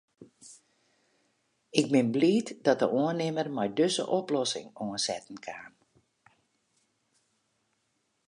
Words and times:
Ik 1.79 1.87
bin 1.93 2.07
bliid 2.15 2.47
dat 2.65 2.77
de 2.81 2.87
oannimmer 3.01 3.47
mei 3.57 3.69
dizze 3.79 4.03
oplossing 4.19 4.67
oansetten 4.83 5.37
kaam. 5.45 5.73